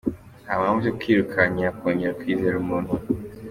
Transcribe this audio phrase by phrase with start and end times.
[0.43, 2.91] Nta mpamvu yo kwirukankira kongera kwizera umuntu.